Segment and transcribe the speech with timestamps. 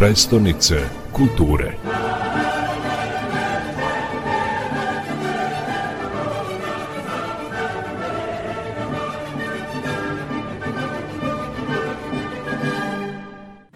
[0.00, 0.76] Prestonice
[1.12, 1.72] kulture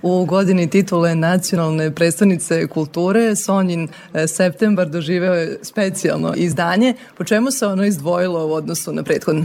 [0.03, 6.95] U godini titule nacionalne predstavnice kulture Sonjin e, septembar doživeo je specijalno izdanje.
[7.17, 9.45] Po čemu se ono izdvojilo u odnosu na prethodno?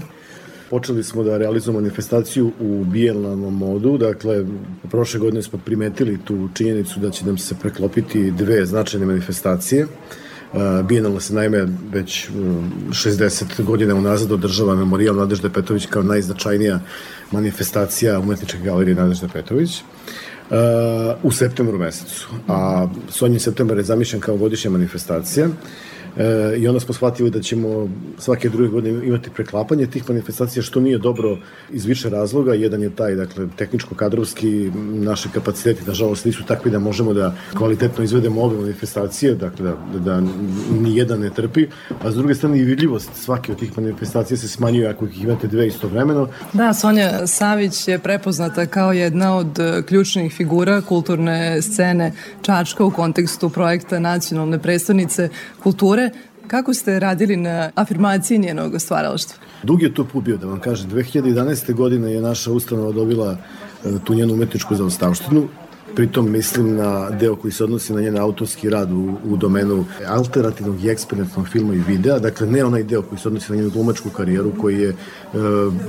[0.70, 4.46] Počeli smo da realizujemo manifestaciju u bijelnom modu, dakle,
[4.92, 9.82] prošle godine smo primetili tu činjenicu da će nam se preklopiti dve značajne manifestacije.
[9.82, 9.88] E,
[10.84, 16.80] Bijenalno se naime već 60 godina unazad održava memorijal Nadežde Petrović kao najznačajnija
[17.32, 19.82] manifestacija umetničke galerije Nadežde Petrović.
[20.50, 20.56] Uh,
[21.24, 22.30] u septembru mesecu.
[22.48, 25.48] A Sonji septembar je zamišljen kao godišnja manifestacija
[26.18, 30.80] e, i onda smo shvatili da ćemo svake druge godine imati preklapanje tih manifestacija, što
[30.80, 31.38] nije dobro
[31.72, 32.54] iz više razloga.
[32.54, 38.42] Jedan je taj, dakle, tehničko-kadrovski, naše kapaciteti, nažalost, nisu takvi da možemo da kvalitetno izvedemo
[38.42, 40.22] ove manifestacije, dakle, da, da, da
[40.82, 41.68] ni jedan ne trpi,
[42.04, 45.48] a s druge strane i vidljivost svake od tih manifestacija se smanjuje ako ih imate
[45.48, 46.28] dve istovremeno.
[46.54, 52.92] Da, Sonja Savić je prepoznata kao jedna od e, ključnih figura kulturne scene Čačka u
[52.92, 55.30] kontekstu projekta nacionalne predstavnice
[55.64, 56.30] kulture kulture.
[56.48, 59.38] Kako ste radili na afirmaciji njenog stvaralaštva?
[59.64, 60.90] Dug je to put bio, da vam kažem.
[60.90, 61.74] 2011.
[61.74, 63.38] godine je naša ustanova dobila
[63.86, 65.48] e, tu njenu umetničku zaostavštinu.
[65.96, 70.84] Pritom mislim na deo koji se odnosi na njen autorski rad u, u domenu alternativnog
[70.84, 74.10] i eksperimentnog filma i videa, dakle ne onaj deo koji se odnosi na njenu glumačku
[74.10, 74.96] karijeru koji je e,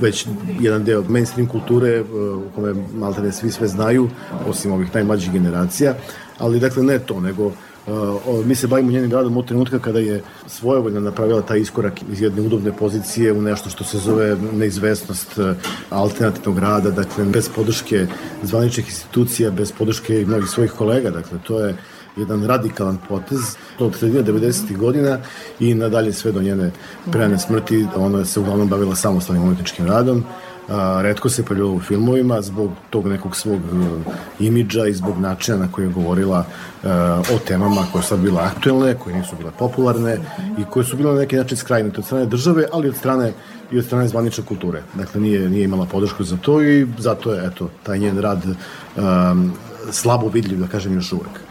[0.01, 0.27] već
[0.59, 2.03] jedan deo mainstream kulture e,
[2.33, 4.09] u kome maltene svi sve znaju,
[4.47, 5.95] osim ovih najmlađih generacija,
[6.37, 7.51] ali dakle ne to, nego
[7.87, 12.21] Uh, mi se bavimo njenim radom od trenutka kada je svojevoljno napravila taj iskorak iz
[12.21, 15.55] jedne udobne pozicije u nešto što se zove neizvesnost uh,
[15.89, 18.07] alternativnog rada, dakle bez podrške
[18.43, 21.75] zvaničnih institucija, bez podrške i mnogih svojih kolega, dakle to je
[22.17, 23.39] jedan radikalan potez.
[23.79, 24.77] Od sredina 90.
[24.77, 25.17] godina
[25.59, 26.71] i nadalje sve do njene
[27.11, 30.23] prejane smrti, ona se uglavnom bavila samostalnim umetničkim radom
[30.71, 35.57] a, redko se pojavljala u filmovima zbog tog nekog svog uh, imidža i zbog načina
[35.57, 36.39] na koji je govorila
[36.83, 36.89] uh,
[37.19, 40.17] o temama koje su bile aktuelne, koje nisu bile popularne
[40.57, 43.33] i koje su bile na neki način skrajnite od strane države, ali od strane
[43.71, 44.83] i od strane zvanične kulture.
[44.93, 49.53] Dakle, nije, nije imala podršku za to i zato je, eto, taj njen rad um,
[49.91, 51.50] slabo vidljiv, da kažem, još uvek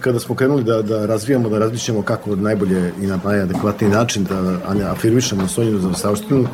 [0.00, 4.90] kada smo krenuli da, da razvijamo, da razmišljamo kako najbolje i na najadekvatniji način da
[4.90, 6.46] afirmišemo Sonjinu za saopštinu,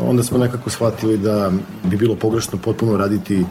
[0.00, 1.50] onda smo nekako shvatili da
[1.84, 3.44] bi bilo pogrešno potpuno raditi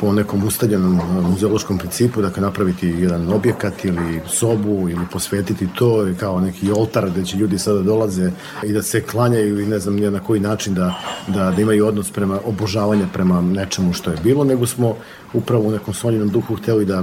[0.00, 6.40] po nekom ustaljenom muzeološkom principu, dakle napraviti jedan objekat ili sobu ili posvetiti to kao
[6.40, 8.30] neki oltar gde će ljudi sada dolaze
[8.64, 10.94] i da se klanjaju i ne znam nije na koji način da,
[11.28, 14.96] da, da imaju odnos prema obožavanja prema nečemu što je bilo, nego smo
[15.32, 17.02] upravo u nekom sonjenom duhu hteli da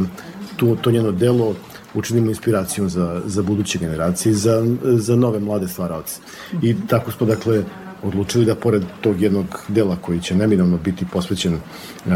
[0.57, 1.55] tu, to njeno delo
[1.93, 6.19] učinimo inspiracijom za, za buduće generacije, za, za nove mlade stvaraoce.
[6.61, 7.63] I tako smo, dakle,
[8.03, 11.59] odlučili da pored tog jednog dela koji će neminovno biti posvećen e,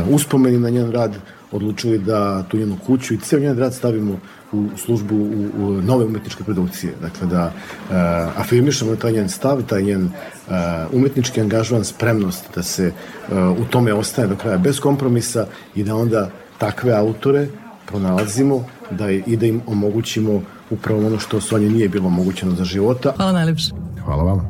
[0.09, 1.17] uspomeni na njen rad,
[1.51, 4.19] odlučili da tu njenu kuću i ceo njen rad stavimo
[4.51, 6.93] u službu u, u nove umetničke produkcije.
[7.01, 7.95] Dakle, da uh,
[8.41, 10.53] afirmišemo taj njen stav, taj njen uh,
[10.91, 15.95] umetnički angažovan, spremnost da se uh, u tome ostaje do kraja bez kompromisa i da
[15.95, 17.47] onda takve autore
[17.91, 22.63] pronalazimo da je, i da im omogućimo upravo ono što Sonje nije bilo omogućeno za
[22.63, 23.13] života.
[23.17, 23.71] Hvala najlepše.
[24.05, 24.39] Hvala vam.